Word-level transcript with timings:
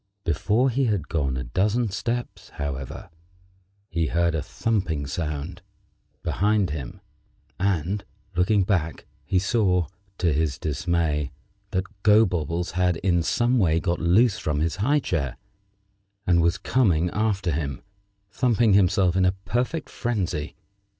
Before 0.23 0.71
he 0.71 0.85
had 0.85 1.09
gone 1.09 1.37
a 1.37 1.43
dozen 1.43 1.91
steps, 1.91 2.49
however, 2.55 3.11
he 3.87 4.07
heard 4.07 4.33
a 4.33 4.41
thumping 4.41 5.05
sound 5.05 5.61
behind 6.23 6.71
him, 6.71 7.01
and, 7.59 8.03
looking 8.35 8.63
back, 8.63 9.05
he 9.25 9.37
saw, 9.37 9.85
to 10.17 10.33
his 10.33 10.57
dismay, 10.57 11.29
that 11.69 11.83
Gobobbles 12.01 12.71
had 12.71 12.97
in 12.97 13.21
some 13.21 13.59
way 13.59 13.79
got 13.79 13.99
loose 13.99 14.39
from 14.39 14.59
his 14.59 14.77
high 14.77 15.01
chair, 15.01 15.37
and 16.25 16.41
was 16.41 16.57
coming 16.57 17.11
after 17.11 17.51
him, 17.51 17.83
thumping 18.31 18.73
himself 18.73 19.15
in 19.15 19.23
a 19.23 19.33
perfect 19.45 19.87
frenzy. 19.87 20.55